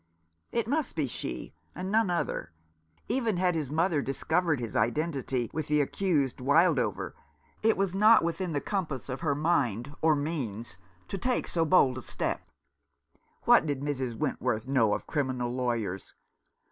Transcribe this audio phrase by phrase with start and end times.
[0.51, 2.49] It must be she, and none other.
[3.07, 7.13] Even had his mother discovered his identity with the accused Wildover,
[7.61, 10.77] it was not within the compass of her mind or means
[11.07, 12.41] to take so bold a step.
[13.43, 14.15] What did Mrs.
[14.17, 16.15] Wentworth know of criminal lawyers